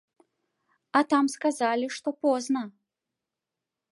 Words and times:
А 0.99 1.01
там 1.11 1.25
сказалі, 1.33 1.91
што 1.97 2.09
позна. 2.27 2.61